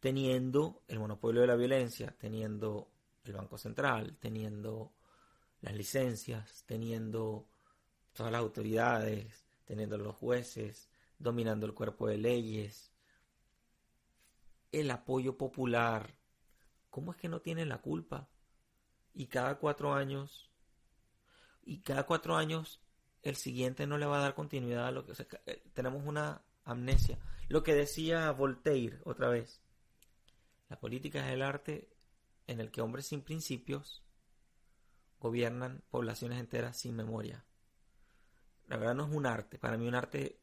teniendo 0.00 0.82
el 0.86 0.98
monopolio 0.98 1.40
de 1.40 1.46
la 1.46 1.56
violencia, 1.56 2.14
teniendo 2.18 2.88
el 3.24 3.32
Banco 3.32 3.58
Central, 3.58 4.16
teniendo 4.20 4.92
las 5.62 5.74
licencias, 5.74 6.64
teniendo 6.66 7.48
todas 8.12 8.30
las 8.30 8.40
autoridades, 8.40 9.46
teniendo 9.64 9.98
los 9.98 10.14
jueces, 10.14 10.88
dominando 11.18 11.66
el 11.66 11.74
cuerpo 11.74 12.06
de 12.06 12.18
leyes, 12.18 12.92
el 14.80 14.90
apoyo 14.90 15.38
popular, 15.38 16.18
¿cómo 16.90 17.12
es 17.12 17.16
que 17.16 17.28
no 17.28 17.40
tienen 17.40 17.68
la 17.68 17.78
culpa? 17.78 18.28
Y 19.14 19.26
cada 19.26 19.58
cuatro 19.58 19.94
años, 19.94 20.50
y 21.64 21.80
cada 21.80 22.04
cuatro 22.04 22.36
años 22.36 22.80
el 23.22 23.36
siguiente 23.36 23.86
no 23.86 23.98
le 23.98 24.06
va 24.06 24.18
a 24.18 24.22
dar 24.22 24.34
continuidad 24.34 24.86
a 24.86 24.90
lo 24.92 25.04
que... 25.04 25.12
Eh, 25.46 25.62
tenemos 25.72 26.04
una 26.04 26.42
amnesia. 26.64 27.18
Lo 27.48 27.62
que 27.62 27.74
decía 27.74 28.30
Voltaire 28.32 29.00
otra 29.04 29.28
vez. 29.28 29.62
La 30.68 30.78
política 30.78 31.26
es 31.26 31.32
el 31.32 31.42
arte 31.42 31.88
en 32.46 32.60
el 32.60 32.70
que 32.70 32.82
hombres 32.82 33.06
sin 33.06 33.22
principios 33.22 34.04
gobiernan 35.18 35.82
poblaciones 35.90 36.38
enteras 36.38 36.78
sin 36.78 36.94
memoria. 36.94 37.44
La 38.68 38.76
verdad 38.76 38.94
no 38.94 39.06
es 39.06 39.14
un 39.14 39.26
arte. 39.26 39.58
Para 39.58 39.76
mí 39.76 39.88
un 39.88 39.94
arte 39.94 40.40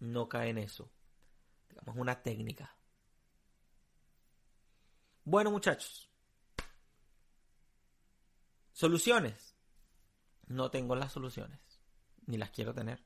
no 0.00 0.28
cae 0.28 0.50
en 0.50 0.58
eso. 0.58 0.90
Digamos 1.68 1.96
una 1.96 2.22
técnica. 2.22 2.75
Bueno 5.26 5.50
muchachos. 5.50 6.08
Soluciones. 8.70 9.56
No 10.46 10.70
tengo 10.70 10.94
las 10.94 11.10
soluciones. 11.10 11.58
Ni 12.26 12.38
las 12.38 12.52
quiero 12.52 12.72
tener. 12.72 13.02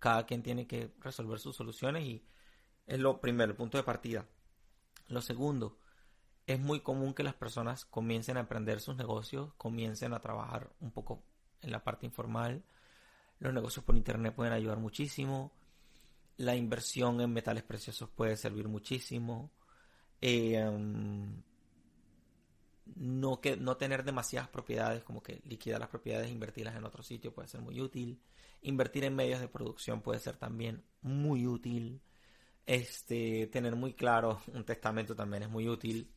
Cada 0.00 0.26
quien 0.26 0.42
tiene 0.42 0.66
que 0.66 0.92
resolver 0.98 1.38
sus 1.38 1.54
soluciones 1.54 2.04
y 2.04 2.26
es 2.84 2.98
lo 2.98 3.20
primero, 3.20 3.52
el 3.52 3.56
punto 3.56 3.78
de 3.78 3.84
partida. 3.84 4.26
Lo 5.06 5.20
segundo, 5.20 5.78
es 6.48 6.58
muy 6.58 6.80
común 6.80 7.14
que 7.14 7.22
las 7.22 7.34
personas 7.34 7.84
comiencen 7.84 8.36
a 8.36 8.40
emprender 8.40 8.80
sus 8.80 8.96
negocios, 8.96 9.54
comiencen 9.56 10.12
a 10.14 10.20
trabajar 10.20 10.72
un 10.80 10.90
poco 10.90 11.22
en 11.60 11.70
la 11.70 11.84
parte 11.84 12.06
informal. 12.06 12.64
Los 13.38 13.54
negocios 13.54 13.84
por 13.84 13.96
internet 13.96 14.34
pueden 14.34 14.52
ayudar 14.52 14.78
muchísimo. 14.78 15.52
La 16.38 16.56
inversión 16.56 17.20
en 17.20 17.32
metales 17.32 17.62
preciosos 17.62 18.10
puede 18.10 18.36
servir 18.36 18.66
muchísimo. 18.66 19.52
Eh, 20.20 20.62
no, 22.96 23.40
que, 23.40 23.56
no 23.56 23.76
tener 23.76 24.04
demasiadas 24.04 24.48
propiedades, 24.48 25.02
como 25.04 25.22
que 25.22 25.40
liquidar 25.44 25.80
las 25.80 25.88
propiedades 25.88 26.30
invertirlas 26.30 26.76
en 26.76 26.84
otro 26.84 27.02
sitio 27.02 27.32
puede 27.32 27.48
ser 27.48 27.60
muy 27.60 27.80
útil. 27.80 28.20
Invertir 28.62 29.04
en 29.04 29.16
medios 29.16 29.40
de 29.40 29.48
producción 29.48 30.02
puede 30.02 30.20
ser 30.20 30.36
también 30.36 30.84
muy 31.02 31.46
útil. 31.46 32.02
Este, 32.66 33.46
tener 33.48 33.74
muy 33.76 33.94
claro 33.94 34.42
un 34.52 34.64
testamento 34.64 35.14
también 35.16 35.44
es 35.44 35.48
muy 35.50 35.68
útil. 35.68 36.12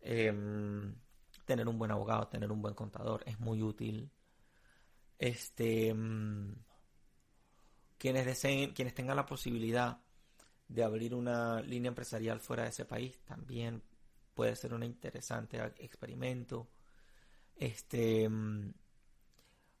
Em, 0.00 0.94
tener 1.44 1.68
un 1.68 1.78
buen 1.78 1.90
abogado, 1.90 2.28
tener 2.28 2.50
un 2.50 2.62
buen 2.62 2.74
contador 2.74 3.22
es 3.26 3.38
muy 3.40 3.62
útil. 3.62 4.10
Este, 5.18 5.88
em, 5.88 6.54
quienes 7.98 8.26
deseen, 8.26 8.72
quienes 8.72 8.94
tengan 8.94 9.16
la 9.16 9.26
posibilidad 9.26 10.00
de 10.68 10.82
abrir 10.82 11.14
una 11.14 11.60
línea 11.60 11.88
empresarial 11.88 12.40
fuera 12.40 12.64
de 12.64 12.70
ese 12.70 12.84
país 12.84 13.20
también 13.24 13.82
puede 14.34 14.56
ser 14.56 14.74
un 14.74 14.82
interesante 14.82 15.62
experimento. 15.78 16.68
Este, 17.56 18.24
em, 18.24 18.72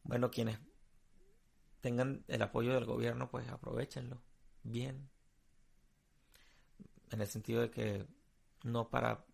bueno, 0.04 0.30
quienes 0.30 0.58
tengan 1.80 2.24
el 2.28 2.42
apoyo 2.42 2.74
del 2.74 2.84
gobierno, 2.84 3.30
pues 3.30 3.48
aprovechenlo 3.48 4.22
bien. 4.62 5.10
En 7.10 7.20
el 7.20 7.26
sentido 7.26 7.60
de 7.62 7.70
que 7.70 8.06
no 8.62 8.88
para, 8.88 9.24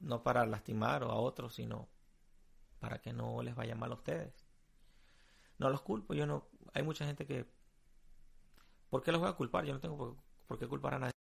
no 0.00 0.22
para 0.22 0.46
lastimar 0.46 1.02
a 1.02 1.14
otros, 1.14 1.54
sino 1.54 1.88
para 2.78 3.00
que 3.00 3.12
no 3.12 3.42
les 3.42 3.54
vaya 3.54 3.74
mal 3.74 3.92
a 3.92 3.96
ustedes. 3.96 4.46
No 5.58 5.70
los 5.70 5.82
culpo, 5.82 6.14
yo 6.14 6.26
no. 6.26 6.48
Hay 6.72 6.82
mucha 6.82 7.06
gente 7.06 7.26
que. 7.26 7.46
¿Por 8.88 9.02
qué 9.02 9.12
los 9.12 9.20
voy 9.20 9.30
a 9.30 9.34
culpar? 9.34 9.64
Yo 9.64 9.72
no 9.72 9.80
tengo 9.80 9.96
por, 9.96 10.16
por 10.50 10.58
qué 10.58 10.66
culpar 10.66 10.94
a 10.94 10.98
nadie. 10.98 11.19